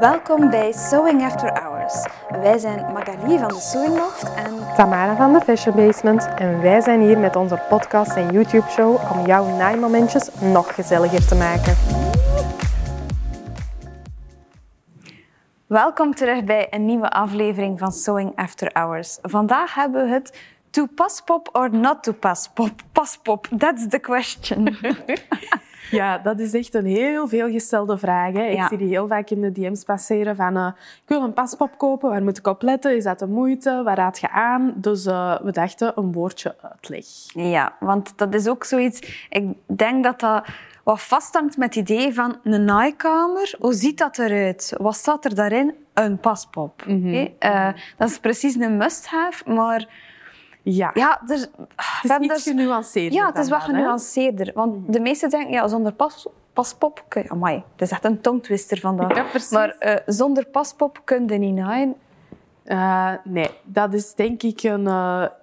[0.00, 2.06] Welkom bij Sewing After Hours.
[2.28, 6.80] Wij zijn Magali van de Sewing Loft en Tamara van de Fashion Basement en wij
[6.80, 11.76] zijn hier met onze podcast en YouTube show om jouw naaimomentjes nog gezelliger te maken.
[15.66, 19.18] welkom terug bij een nieuwe aflevering van Sewing After Hours.
[19.22, 22.70] Vandaag hebben we het to paspop or not to paspop.
[22.92, 24.68] Paspop, that's the question.
[25.90, 28.32] Ja, dat is echt een heel veelgestelde vraag.
[28.32, 28.42] Hè.
[28.44, 28.68] Ik Ja.
[28.68, 32.08] zie die heel vaak in de DM's passeren van eh, ik wil een paspop kopen,
[32.10, 32.96] waar moet ik op letten?
[32.96, 33.82] Is dat de moeite?
[33.84, 34.72] Waar raad je aan?
[34.76, 37.04] Dus eh, we dachten een woordje uitleg.
[37.34, 39.26] Ja, want dat is ook zoiets.
[39.28, 40.46] Ik denk dat dat
[40.84, 43.54] wat vasthangt met het idee van een naaikamer.
[43.58, 44.74] Hoe ziet dat eruit?
[44.76, 45.74] Wat staat er daarin?
[45.94, 46.82] Een paspop.
[46.88, 47.32] Oké?
[47.38, 49.88] Eh, dat is precies een must-have, maar
[50.70, 51.46] Ja, ja, er,
[51.76, 53.60] het is iets genuanceerder Ja, het is hè.
[53.60, 54.50] genuanceerder.
[54.54, 57.28] Want de meesten denken, ja, zonder pas, paspop kun je...
[57.28, 59.16] Amai, het is echt een tongtwister vandaag.
[59.16, 59.50] Ja, precies.
[59.50, 61.94] Maar eh, zonder paspop kun je niet naaien.
[62.64, 64.88] Eh, nee, dat is denk ik een,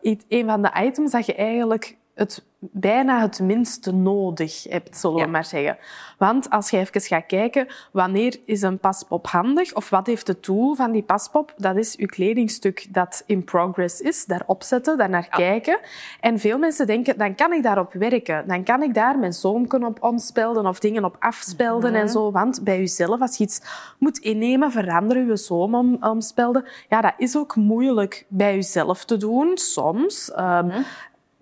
[0.02, 5.17] iets- een van de items dat je eigenlijk het, bijna het minste nodig hebt, zullen
[5.17, 5.25] Ja.
[5.25, 5.77] we maar zeggen.
[6.17, 9.73] Want als je even gaat kijken, wanneer is een paspop handig?
[9.73, 11.53] Of wat heeft het doel van die paspop?
[11.57, 14.25] Dat is je kledingstuk dat in progress is.
[14.25, 15.80] Daarop zetten, daarnaar kijken.
[16.19, 18.47] En veel mensen denken, dan kan ik daarop werken.
[18.47, 22.02] Dan kan ik daar mijn zoomken op omspelden of dingen op afspelden Mhm.
[22.02, 22.31] en zo.
[22.31, 23.61] Want bij jezelf, als je iets
[24.00, 26.66] moet innemen, veranderen je zoom om, omspelden.
[26.89, 30.31] Ja, dat is ook moeilijk bij jezelf te doen, soms.
[30.31, 30.81] Ehm, Mhm.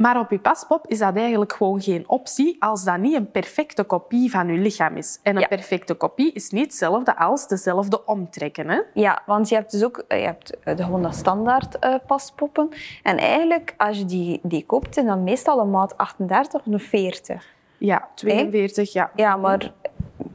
[0.03, 3.83] Maar op je paspop is dat eigenlijk gewoon geen optie als dat niet een perfecte
[3.83, 5.19] kopie van je lichaam is.
[5.21, 5.47] En een Ja.
[5.47, 8.69] perfecte kopie is niet hetzelfde als dezelfde omtrekken.
[8.69, 8.79] Hè?
[8.93, 11.95] Ja, want je hebt dus ook eh, je hebt eh, de, gewoon de standaard eh,
[12.07, 12.69] paspoppen.
[13.03, 16.79] En eigenlijk, als je die, die koopt, is dan meestal een maat 38 of een
[16.79, 17.45] 40.
[17.77, 19.11] Ja, 42, ja.
[19.15, 19.73] Ja, maar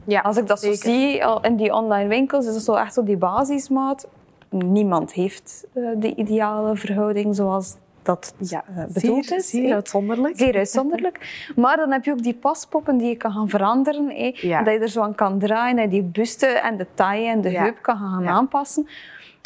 [0.05, 3.03] ja als ik dat zo zie in die online winkels, is het zo echt zo
[3.03, 4.07] die basismaat.
[4.49, 9.49] Niemand heeft de ideale verhouding zoals dat Ja, eh, bedoeld zeer, is.
[9.49, 10.37] zeer uitzonderlijk.
[10.37, 11.51] Zeer uitzonderlijk.
[11.55, 14.33] Maar dan heb je ook die paspoppen die je kan gaan veranderen.
[14.35, 14.63] Ja.
[14.63, 15.75] Dat je er zo aan kan draaien.
[15.75, 17.61] Dat je die buste en de taille en de Ja.
[17.63, 18.87] heup kan gaan aanpassen.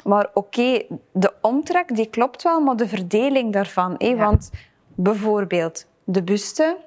[0.03, 0.81] Maar oké,
[1.11, 3.97] de omtrek die klopt wel, maar de verdeling daarvan.
[4.17, 4.51] Want
[4.95, 6.77] bijvoorbeeld de buste.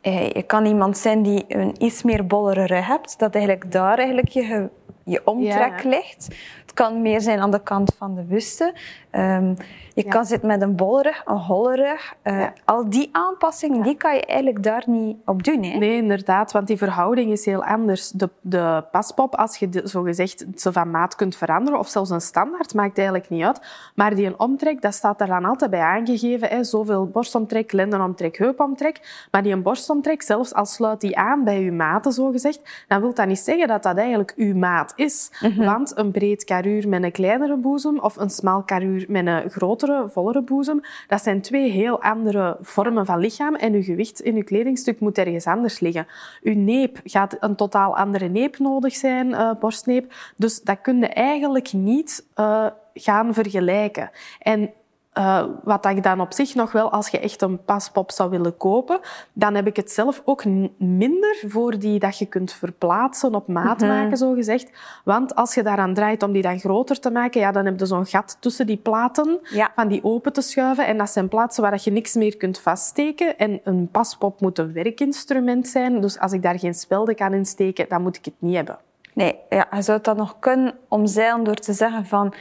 [0.00, 3.18] eh, Je kan iemand zijn die een iets meer bollere rug hebt.
[3.18, 4.68] Dat eigenlijk daar eigenlijk je,
[5.04, 5.88] je omtrek Ja.
[5.88, 6.28] ligt.
[6.62, 8.72] Het kan meer zijn aan de kant van de buste.
[9.10, 9.48] Ehm,
[9.94, 10.10] je Ja.
[10.10, 12.14] kan zitten met een bolle rug, een holle rug.
[12.22, 12.52] Eh, Ja.
[12.64, 15.62] Al die aanpassingen, die kan je eigenlijk daar niet op doen.
[15.62, 15.78] Hè?
[15.78, 18.10] Nee, inderdaad, want die verhouding is heel anders.
[18.10, 22.20] De, de paspop, als je de- zogezegd ze van maat kunt veranderen, of zelfs een
[22.20, 23.60] standaard, maakt eigenlijk niet uit.
[23.94, 26.48] Maar die een omtrek, dat staat er dan altijd bij aangegeven.
[26.48, 26.64] Hè.
[26.64, 29.26] Zoveel borstomtrek, lendenomtrek, heupomtrek.
[29.30, 33.14] Maar die een borstomtrek, zelfs al sluit die aan bij je maten, zogezegd, dan wil
[33.14, 35.30] dat niet zeggen dat dat eigenlijk uw maat is.
[35.56, 40.08] Want een breed karuur met een kleinere boezem of een smal karuur met een grotere,
[40.08, 44.44] vollere boezem, dat zijn twee heel andere vormen van lichaam en uw gewicht in uw
[44.44, 46.06] kledingstuk moet ergens anders liggen.
[46.42, 50.12] Uw neep gaat een totaal andere neep nodig zijn, eh, borstneep.
[50.36, 54.10] Dus dat kun je eigenlijk niet eh, gaan vergelijken.
[54.38, 54.70] En
[55.14, 58.56] eh, wat ik dan op zich nog wel, als je echt een paspop zou willen
[58.56, 59.00] kopen,
[59.32, 60.44] dan heb ik het zelf ook
[60.78, 64.70] minder voor die dat je kunt verplaatsen, op maat maken, zo gezegd.
[65.04, 67.86] Want als je daaraan draait om die dan groter te maken, ja, dan heb je
[67.86, 69.72] zo'n gat tussen die platen Ja.
[69.74, 70.86] van die open te schuiven.
[70.86, 73.38] En dat zijn plaatsen waar je niks meer kunt vaststeken.
[73.38, 76.00] En een paspop moet een werkinstrument zijn.
[76.00, 78.78] Dus als ik daar geen spelden kan insteken, dan moet ik het niet hebben.
[79.12, 82.34] Nee, ja, je zou dat nog kunnen omzeilen door te zeggen van...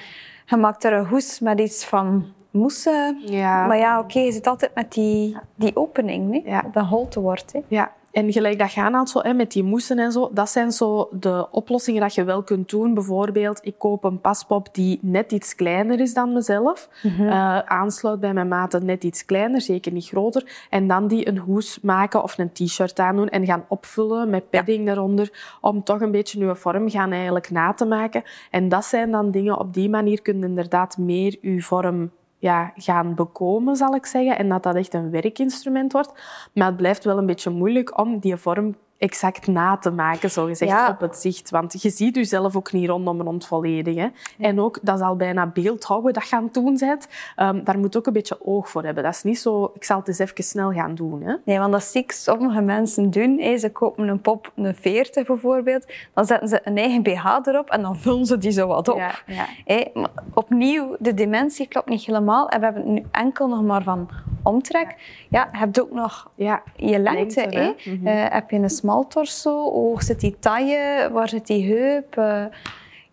[0.45, 3.17] Je maakt er een hoes met iets van mousse.
[3.25, 3.65] Ja.
[3.67, 6.43] Maar ja, oké, je zit altijd met die, die opening, nee?
[6.45, 6.63] Ja.
[6.71, 7.53] dat holte wordt.
[7.53, 7.59] Hè?
[7.67, 10.71] Ja, en gelijk dat je aanhaalt zo, hè, met die moesten en zo, dat zijn
[10.71, 12.93] zo de oplossingen dat je wel kunt doen.
[12.93, 16.89] Bijvoorbeeld, ik koop een paspop die net iets kleiner is dan mezelf.
[17.03, 20.65] Eh, aansluit bij mijn maten net iets kleiner, zeker niet groter.
[20.69, 24.89] En dan die een hoes maken of een t-shirt aandoen en gaan opvullen met padding
[24.89, 28.23] eronder, om toch een beetje je vorm gaan eigenlijk na te maken.
[28.51, 32.11] En dat zijn dan dingen, op die manier kun je inderdaad meer je vorm
[32.43, 34.37] ja, gaan bekomen, zal ik zeggen.
[34.37, 36.11] En dat dat echt een werkinstrument wordt.
[36.53, 40.45] Maar het blijft wel een beetje moeilijk om die vorm exact na te maken, zo
[40.45, 40.89] gezegd, Ja.
[40.89, 41.49] op het zicht.
[41.49, 43.95] Want je ziet jezelf ook niet rondom rond volledig.
[43.95, 44.07] Hè.
[44.39, 47.07] En ook, dat is al bijna beeldhouden dat je aan het doen bent.
[47.35, 49.03] Ehm, daar moet ook een beetje oog voor hebben.
[49.03, 51.21] Dat is niet zo, ik zal het eens even snel gaan doen.
[51.21, 51.35] Hè.
[51.45, 53.57] Nee, want dat zie ik sommige mensen doen.
[53.59, 55.85] Ze kopen een pop, een 40 bijvoorbeeld.
[56.13, 58.97] Dan zetten ze een eigen BH erop en dan vullen ze die zo wat op.
[58.97, 62.49] Ja, maar opnieuw, de dimensie klopt niet helemaal.
[62.49, 64.09] En we hebben het nu enkel nog maar van
[64.43, 64.95] omtrek.
[65.29, 67.47] Ja, je hebt ook nog Ja, je lengte.
[67.49, 67.91] Lengte, hè.
[67.95, 68.07] Mhm.
[68.07, 69.71] Eh, heb je een smal torso?
[69.71, 71.09] Hoe zit die taille?
[71.11, 72.15] Waar zit die heup?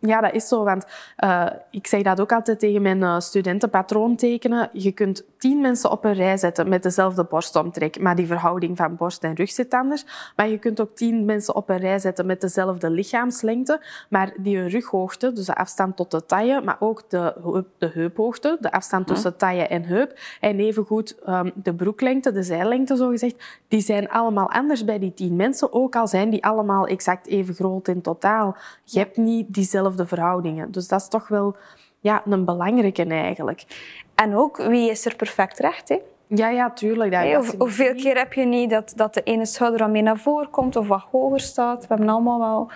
[0.00, 0.64] Eh, Ja, dat is zo.
[0.64, 0.85] Want
[1.25, 4.69] uh, ik zeg dat ook altijd tegen mijn uh, studenten, patroon tekenen.
[4.73, 8.97] Je kunt tien mensen op een rij zetten met dezelfde borstomtrek, maar die verhouding van
[8.97, 10.05] borst en rug zit anders.
[10.37, 14.67] Maar je kunt ook tien mensen op een rij zetten met dezelfde lichaamslengte, maar die
[14.69, 17.35] rughoogte, dus de afstand tot de taille, maar ook de,
[17.79, 22.97] de heuphoogte, de afstand tussen taille en heup, en evengoed um, de broeklengte, de zijlengte
[22.97, 27.26] zogezegd, die zijn allemaal anders bij die tien mensen, ook al zijn die allemaal exact
[27.26, 28.56] even groot in totaal.
[28.85, 30.70] Je hebt niet diezelfde verhoudingen.
[30.70, 31.56] Dus dat is toch wel
[32.00, 33.64] ja, een belangrijke eigenlijk.
[34.14, 35.88] En ook, wie is er perfect recht?
[35.88, 35.98] Hè?
[36.26, 37.12] Ja, ja, tuurlijk.
[37.12, 40.19] Dat of, hoeveel keer heb je niet dat, dat de ene schouder aan mee naar
[40.19, 41.81] voren komt of wat hoger staat?
[41.81, 42.70] We hebben allemaal wel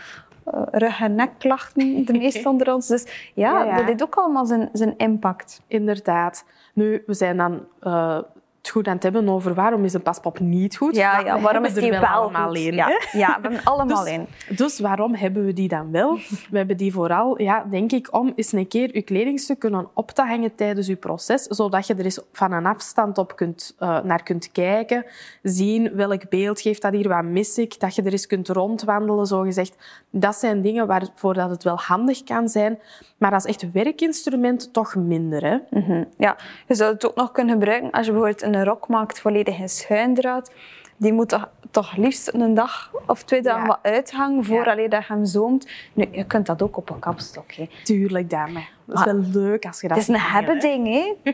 [0.54, 2.86] uh, rug- en nekklachten, de meeste onder ons.
[2.86, 5.62] Dus ja, dat heeft ook allemaal zijn, zijn impact.
[5.66, 6.44] Inderdaad.
[6.74, 8.18] Nu, we zijn dan uh,
[8.64, 10.96] het goed aan het hebben over waarom is een paspop niet goed.
[10.96, 12.58] Ja, ja waarom is die wel, allemaal goed?
[12.58, 14.26] ja, ja, we hebben allemaal dus, in.
[14.56, 16.18] Dus waarom hebben we die dan wel?
[16.50, 20.10] We hebben die vooral, ja, denk ik, om eens een keer je kledingstuk kunnen op
[20.10, 24.02] te hangen tijdens je proces, zodat je er eens van een afstand op kunt, uh,
[24.02, 25.04] naar kunt kijken,
[25.42, 29.26] zien welk beeld geeft dat hier, wat mis ik, dat je er eens kunt rondwandelen,
[29.26, 29.76] zo gezegd.
[30.10, 32.78] Dat zijn dingen waarvoor dat het wel handig kan zijn,
[33.18, 35.44] maar als echt werkinstrument toch minder.
[35.44, 35.56] Hè?
[35.70, 36.06] Mm -hmm.
[36.18, 39.58] Ja, je zou het ook nog kunnen gebruiken als je bijvoorbeeld een rok maakt volledig
[39.58, 40.52] in schuindraad.
[40.96, 43.66] Die moet toch, toch liefst een dag of twee dagen ja.
[43.66, 44.82] wat uithangen voordat ja.
[44.82, 45.68] je hem zoomt.
[45.92, 47.52] Nu, je kunt dat ook op een kapstok.
[47.52, 47.68] Hè.
[47.82, 48.64] Tuurlijk, dame.
[48.84, 51.32] Dat is maar, wel leuk als je dat Het is een hebben ding, hè?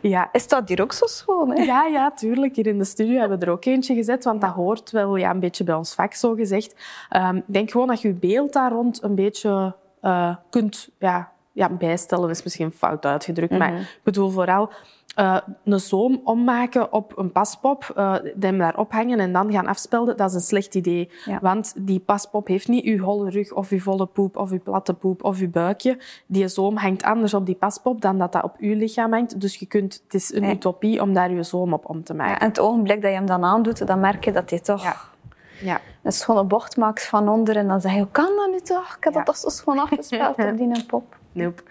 [0.08, 0.28] ja.
[0.32, 1.50] Is dat hier ook zo schoon?
[1.50, 1.62] Hè?
[1.62, 2.56] Ja, ja, tuurlijk.
[2.56, 5.30] Hier in de studio hebben we er ook eentje gezet, want dat hoort wel ja,
[5.30, 6.74] een beetje bij ons vak, zo gezegd.
[7.16, 11.32] Um, ik denk gewoon dat je je beeld daar rond een beetje uh, kunt ja,
[11.52, 13.70] ja, bijstellen, is misschien fout uitgedrukt, mm -hmm.
[13.72, 14.70] maar ik bedoel vooral
[15.20, 20.16] uh, een zoom ommaken op een paspop, uh, hem daar ophangen en dan gaan afspelden,
[20.16, 21.10] dat is een slecht idee.
[21.24, 21.38] Ja.
[21.42, 24.94] Want die paspop heeft niet uw holle rug of uw volle poep of uw platte
[24.94, 25.98] poep of uw buikje.
[26.26, 29.40] Die zoom hangt anders op die paspop dan dat dat op uw lichaam hangt.
[29.40, 30.54] Dus je kunt, het is een nee.
[30.54, 32.32] utopie om daar je zoom op om te maken.
[32.32, 34.82] Ja, en het ogenblik dat je hem dan aandoet, dan merk je dat hij toch...
[34.82, 34.96] Ja.
[35.62, 35.80] Ja.
[36.02, 38.96] een schone bocht maakt van onder en dan zeg je, hoe kan dat nu toch?
[38.96, 41.16] Ik heb dat toch zo schoon afgespeld op die pop.
[41.32, 41.62] Nope.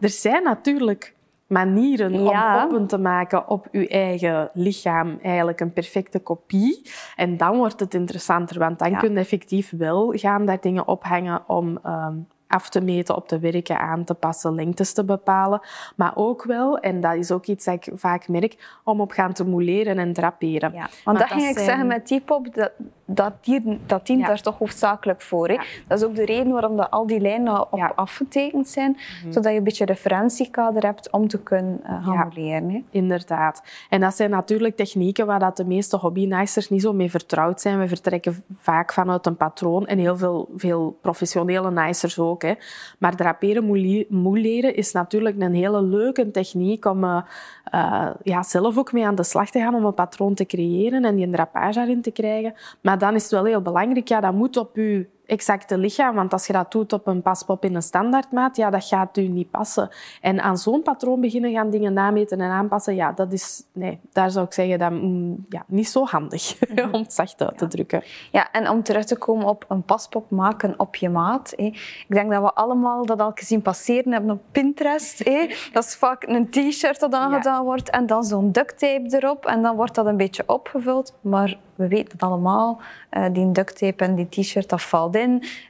[0.00, 1.14] Er zijn natuurlijk
[1.50, 2.54] manieren ja.
[2.56, 6.90] om poppen te maken op uw eigen lichaam eigenlijk een perfecte kopie.
[7.16, 8.98] En dan wordt het interessanter, want dan Ja.
[8.98, 12.14] kun je effectief wel gaan daar dingen ophangen om ehm,
[12.46, 15.60] af te meten, op te werken, aan te passen, lengtes te bepalen.
[15.96, 19.32] Maar ook wel, en dat is ook iets dat ik vaak merk, om op gaan
[19.32, 20.72] te mouleren en draperen.
[20.72, 22.72] Ja, want dat dat ging ik zijn- zeggen met die pop, dat,
[23.14, 24.26] dat, dient, dat dient Ja.
[24.26, 25.46] daar toch hoofdzakelijk voor.
[25.48, 25.52] Hè?
[25.54, 25.62] Ja.
[25.88, 27.92] Dat is ook de reden waarom dat al die lijnen op Ja.
[27.94, 28.90] afgetekend zijn,
[29.22, 29.32] Mhm.
[29.32, 32.24] zodat je een beetje referentiekader hebt om te kunnen eh, gaan Ja.
[32.24, 32.82] modelleren, Hè?
[32.90, 33.62] Inderdaad.
[33.88, 37.78] En dat zijn natuurlijk technieken waar dat de meeste hobbynicers niet zo mee vertrouwd zijn.
[37.78, 42.42] We vertrekken vaak vanuit een patroon en heel veel, veel professionele nicers ook.
[42.42, 42.52] Hè.
[42.98, 43.64] Maar draperen,
[44.08, 47.22] mouleren is natuurlijk een hele leuke techniek om eh,
[47.64, 51.04] eh, ja, zelf ook mee aan de slag te gaan om een patroon te creëren
[51.04, 52.54] en die een drapage erin te krijgen.
[52.80, 56.14] Maar dan is het wel heel belangrijk, ja, dat moet op uw exacte lichaam.
[56.14, 59.28] Want als je dat doet op een paspop in een standaardmaat, ja, dat gaat u
[59.28, 59.88] niet passen.
[60.20, 63.62] En aan zo'n patroon beginnen gaan dingen nameten en aanpassen, ja, dat is...
[63.72, 66.58] Nee, daar zou ik zeggen, dat, mm, ja, niet zo handig,
[66.92, 68.02] om het zacht uit te drukken.
[68.32, 71.52] Ja, en om terug te komen op een paspop maken op je maat.
[71.56, 75.24] Ik denk dat we allemaal dat al gezien passeren hebben op Pinterest.
[75.24, 75.46] Hè.
[75.72, 79.46] Dat is vaak een t-shirt dat aangedaan wordt en dan zo'n duct tape erop.
[79.46, 81.14] En dan wordt dat een beetje opgevuld.
[81.20, 85.12] Maar we weten het allemaal, eh, die duct tape en die t-shirt, dat valt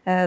[0.04, 0.25] Eh,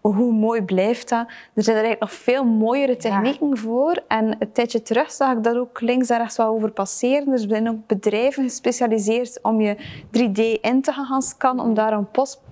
[0.00, 1.26] hoe mooi blijft dat?
[1.54, 4.02] Er zijn er eigenlijk nog veel mooiere technieken voor.
[4.08, 7.32] En een tijdje terug zag ik dat ook links en rechts wel over passeren.
[7.32, 9.76] Er zijn ook bedrijven gespecialiseerd om je
[10.10, 12.08] 3D in te gaan scannen, om daar een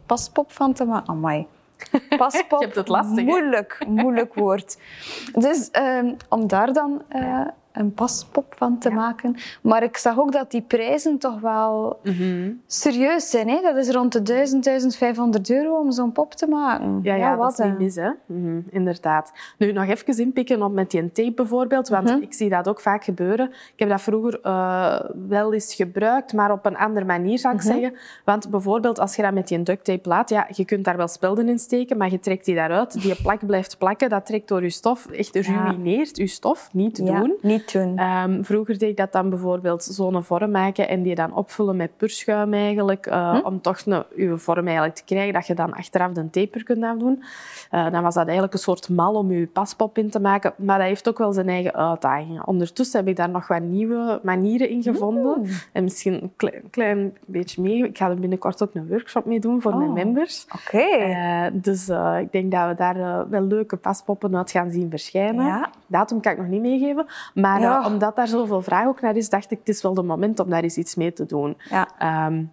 [0.07, 1.09] paspop van te maken.
[1.09, 1.47] Amai.
[2.17, 4.79] Paspop, Je hebt het lastig, moeilijk, moeilijk woord.
[5.33, 7.41] Dus ehm, om daar dan eh,
[7.75, 9.37] een paspop van te maken.
[9.63, 12.01] Maar ik zag ook dat die prijzen toch wel
[12.67, 13.49] serieus zijn.
[13.49, 13.61] Hè?
[13.61, 17.01] Dat is rond de 1000, 1500 euro om zo'n pop te maken.
[17.03, 18.11] Ja, ja, wat dat is niet mis, hè?
[18.27, 19.33] Mhm, inderdaad.
[19.59, 22.23] Nu, nog even inpikken op met die tape bijvoorbeeld, want Mhm.
[22.23, 23.49] ik zie dat ook vaak gebeuren.
[23.51, 27.61] Ik heb dat vroeger eh, wel eens gebruikt, maar op een andere manier, zou ik
[27.63, 27.73] Mhm.
[27.73, 27.95] zeggen.
[28.25, 31.09] Want bijvoorbeeld, als je dat met die duct tape laat, ja, je kunt daar wel
[31.09, 33.03] spelden in steken, maar je trekt die daaruit.
[33.03, 36.69] Die plak blijft plakken, dat trekt door je stof, echt ruïneert je stof.
[36.73, 37.35] Niet doen.
[37.41, 37.99] niet niet doen.
[37.99, 41.97] Ehm, vroeger deed ik dat dan bijvoorbeeld zo'n vorm maken en die dan opvullen met
[41.97, 46.13] purschuim eigenlijk, uh, om toch een, je vorm eigenlijk te krijgen, dat je dan achteraf
[46.13, 47.23] de taper kunt afdoen.
[47.73, 50.79] Uh, dan was dat eigenlijk een soort mal om je paspop in te maken, maar
[50.79, 52.47] dat heeft ook wel zijn eigen uitdagingen.
[52.47, 55.39] Ondertussen heb ik daar nog wat nieuwe manieren in gevonden.
[55.39, 55.47] Mm.
[55.73, 57.85] En misschien een klein, klein, beetje mee.
[57.85, 60.47] Ik ga er binnenkort ook een workshop mee doen voor mijn oh, members.
[60.55, 60.87] Oké.
[60.99, 61.89] Uh, dus
[62.21, 65.47] ik denk dat we daar wel leuke paspoppen uit gaan zien verschijnen.
[65.47, 65.71] Ja.
[65.87, 67.07] Datum kan ik nog niet meegeven.
[67.35, 70.03] Maar eh, omdat daar zoveel vraag ook naar is, dacht ik, het is wel de
[70.03, 71.57] moment om daar eens iets mee te doen.
[71.71, 71.89] Ja.
[71.99, 72.45] Ehm,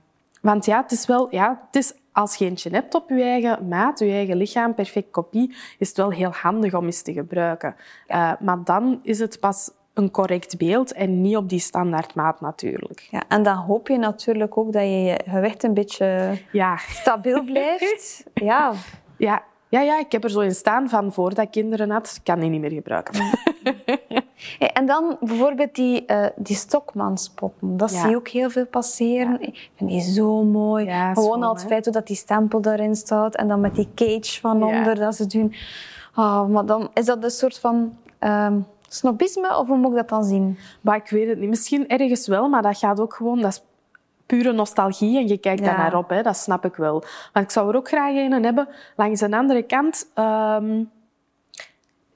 [0.41, 1.27] want ja, het is wel...
[1.31, 5.11] Ja, het is, als je eentje hebt op je eigen maat, je eigen lichaam, perfect
[5.11, 7.75] kopie, is het wel heel handig om eens te gebruiken.
[8.07, 13.07] Uh, maar dan is het pas een correct beeld en niet op die standaardmaat natuurlijk.
[13.11, 16.77] Ja, en dan hoop je natuurlijk ook dat je je gewicht een beetje ja.
[16.77, 18.23] stabiel blijft.
[18.33, 18.73] ja.
[19.17, 22.39] ja, ja, ja, ik heb er zo in staan van voordat ik kinderen had, kan
[22.39, 23.13] die niet meer gebruiken.
[24.73, 27.77] En dan bijvoorbeeld die, uh, die stokmanspoppen.
[27.77, 29.41] Dat zie je ook heel veel passeren.
[29.41, 30.89] Ik vind die zo mooi.
[31.13, 34.63] Gewoon al het feit dat die stempel daarin staat en dan met die cage van
[34.63, 35.53] onder dat ze doen.
[36.15, 40.09] Oh, maar dan is dat een soort van um, snobisme of hoe moet ik dat
[40.09, 40.57] dan zien?
[40.81, 41.49] Maar ik weet het niet.
[41.49, 43.41] Misschien ergens wel, maar dat gaat ook gewoon...
[43.41, 43.63] Dat is
[44.25, 46.09] pure nostalgie en je kijkt daar naar op.
[46.09, 46.21] Hè.
[46.21, 47.03] Dat snap ik wel.
[47.33, 48.67] Maar ik zou er ook graag een hebben.
[48.95, 50.11] Langs een andere kant...
[50.15, 50.89] Um,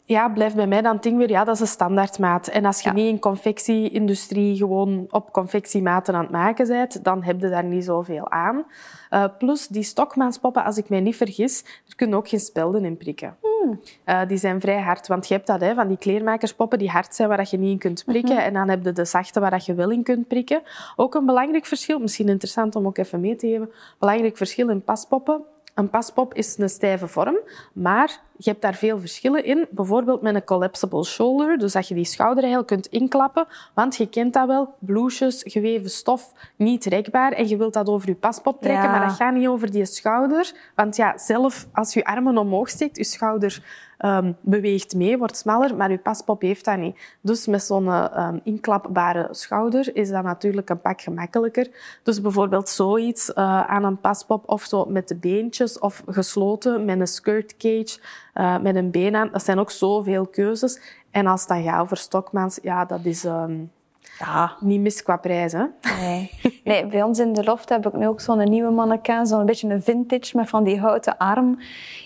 [0.06, 2.48] ja, blijft bij mij dan ding weer, ja, dat is een standaardmaat.
[2.48, 7.42] En als je niet in confectie-industrie gewoon op confectiematen aan het maken bent, dan heb
[7.42, 8.66] je daar niet zoveel aan.
[9.12, 12.98] Uh, plus, die stokmaanspoppen, als ik mij niet vergis, er kunnen ook geen spelden in
[12.98, 13.38] prikken.
[13.42, 13.80] Hmm.
[14.06, 17.16] Uh, die zijn vrij hard, want je hebt dat, hè, van die kleermakerspoppen die hard
[17.16, 18.36] zijn, waar je niet in kunt prikken.
[18.36, 18.44] Mhm.
[18.44, 20.62] En dan heb je de zachte, waar je wel in kunt prikken.
[20.96, 24.84] Ook een belangrijk verschil, misschien interessant om ook even mee te geven, belangrijk verschil in
[24.84, 25.46] paspoppen
[25.76, 27.38] een paspop is een stijve vorm,
[27.74, 29.68] maar je hebt daar veel verschillen in.
[29.70, 33.48] Bijvoorbeeld met een collapsible shoulder, dus dat je die schouder eigenlijk kunt inklappen.
[33.74, 37.32] Want je kent dat wel, blouses, geweven stof, niet rekbaar.
[37.32, 40.52] En je wilt dat over je paspop trekken, maar dat gaat niet over die schouder.
[40.76, 43.64] Want ja, zelf als je armen omhoog steekt, je schouder
[44.00, 46.98] um, beweegt mee, wordt smaller, maar je paspop heeft dat niet.
[47.22, 47.88] Dus met zo'n
[48.22, 51.70] um, inklapbare schouder is dat natuurlijk een pak gemakkelijker.
[52.04, 57.00] Dus bijvoorbeeld zoiets uh, aan een paspop of zo met de beentjes of gesloten met
[57.00, 58.00] een skirt cage,
[58.36, 59.30] uh, met een been aan.
[59.32, 60.80] Dat zijn ook zoveel keuzes.
[61.12, 63.24] En als het dan gaat over stokmans, ja, dat is...
[63.24, 63.72] Um,
[64.20, 64.56] ja.
[64.60, 65.66] Niet mis qua prijs, hè?
[66.00, 66.32] Nee.
[66.64, 69.70] nee, bij ons in de loft heb ik nu ook zo'n nieuwe mannequin, zo'n beetje
[69.70, 71.60] een vintage met van die houten arm.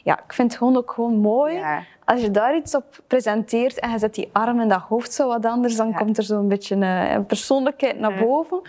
[0.04, 1.62] Ja, ik vind het gewoon ook gewoon mooi.
[2.06, 5.28] Als je daar iets op presenteert en je zet die arm en dat hoofd zo
[5.28, 8.62] wat anders, dan komt er zo'n beetje een, persoonlijkheid naar boven.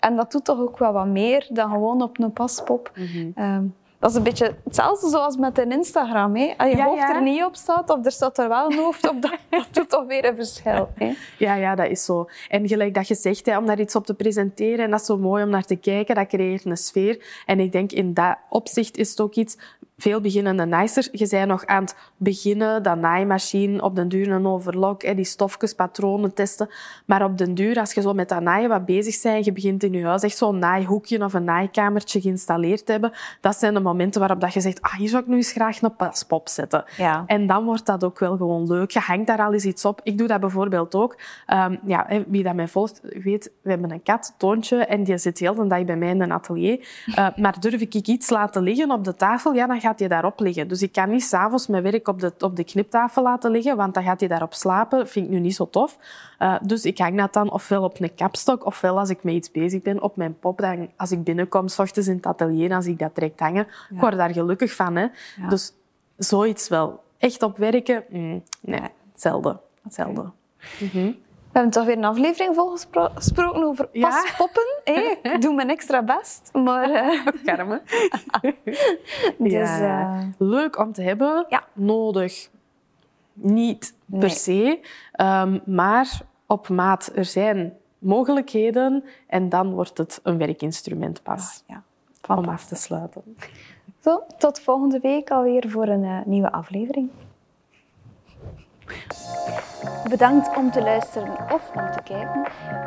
[0.00, 2.92] En dat doet toch ook wel wat meer dan gewoon op een paspop.
[2.94, 6.36] Mm dat is een beetje hetzelfde zoals met een Instagram.
[6.36, 6.54] Hè.
[6.56, 9.22] Als je hoofd er niet op staat, of er staat er wel een hoofd op,
[9.22, 10.88] dat, dat doet toch weer een verschil.
[10.94, 11.14] Hè.
[11.38, 12.28] Ja, ja, dat is zo.
[12.48, 15.06] En gelijk dat je zegt, hè, om daar iets op te presenteren, en dat is
[15.06, 17.42] zo mooi om naar te kijken, dat creëert een sfeer.
[17.46, 19.56] En ik denk in dat opzicht is het ook iets
[19.98, 21.08] veel beginnende naaister.
[21.12, 25.74] Je bent nog aan het beginnen, dat naaimachine, op den duur een overlock, die stofjes,
[25.74, 26.68] patronen testen.
[27.06, 29.82] Maar op den duur, als je zo met dat naaien wat bezig bent, je begint
[29.82, 33.80] in je huis echt zo'n naaihoekje of een naaikamertje geïnstalleerd te hebben, dat zijn de
[33.80, 36.84] momenten waarop dat je zegt, ah, hier zou ik nu eens graag een paspop zetten.
[36.96, 37.22] Ja.
[37.26, 38.90] En dan wordt dat ook wel gewoon leuk.
[38.90, 40.00] Je hangt daar al eens iets op.
[40.02, 41.18] Ik doe dat bijvoorbeeld ook.
[41.46, 45.38] Um, ja, wie dat mij volgt, weet, we hebben een kat, Toontje, en die zit
[45.38, 46.88] heel de dag bij mij in een atelier.
[47.06, 50.40] Uh, maar durf ik iets laten liggen op de tafel, ja, dan gaat hij daarop
[50.40, 50.68] liggen.
[50.68, 53.94] Dus ik kan niet s'avonds mijn werk op de, op de kniptafel laten liggen, want
[53.94, 55.08] dan gaat hij daarop slapen.
[55.08, 55.98] Vind ik nu niet zo tof.
[56.38, 59.50] Uh, dus ik hang dat dan ofwel op een kapstok, ofwel als ik met iets
[59.50, 60.58] bezig ben, op mijn pop.
[60.58, 63.66] Dan, als ik binnenkom, s ochtends in het atelier, zie ik dat direct hangen.
[63.90, 64.96] Ik word daar gelukkig van.
[64.96, 65.06] Hè.
[65.48, 65.72] Dus
[66.16, 67.00] zoiets wel.
[67.18, 68.04] Echt op werken?
[68.08, 68.80] Mm, nee,
[69.14, 69.60] zelden.
[69.88, 70.32] zelden.
[71.52, 74.80] We hebben toch weer een aflevering volgesproken over paspoppen.
[74.84, 75.16] Ja?
[75.32, 76.90] Ik doe mijn extra best, maar...
[76.98, 77.72] Uh...
[79.38, 80.16] dus, ja.
[80.16, 80.24] Uh...
[80.38, 81.46] Leuk om te hebben.
[81.48, 81.64] Ja.
[81.72, 82.50] Nodig.
[83.32, 84.80] Niet per se.
[85.20, 87.10] Um, maar op maat.
[87.14, 91.64] Er zijn mogelijkheden en dan wordt het een werkinstrument pas.
[91.66, 91.82] Ja,
[92.28, 93.22] om af te sluiten.
[94.00, 97.10] Zo, tot volgende week alweer voor een uh, nieuwe aflevering.
[100.08, 102.42] Bedankt om te luisteren of om te kijken.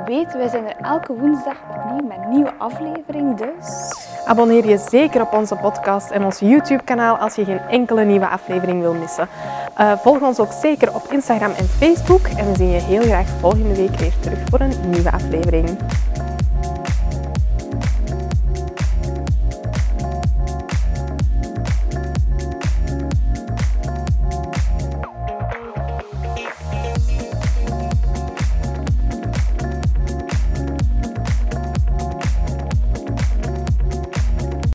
[0.06, 4.00] Weet, wij zijn er elke woensdag opnieuw met een nieuwe aflevering, dus...
[4.26, 8.82] Abonneer je zeker op onze podcast en ons YouTube-kanaal als je geen enkele nieuwe aflevering
[8.82, 9.28] wil missen.
[9.80, 13.28] Uh, volg ons ook zeker op Instagram en Facebook en we zien je heel graag
[13.40, 15.78] volgende week weer terug voor een nieuwe aflevering.